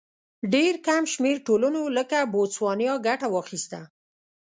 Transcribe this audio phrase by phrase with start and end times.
[0.53, 3.79] ډېر کم شمېر ټولنو لکه بوتسوانیا ګټه واخیسته.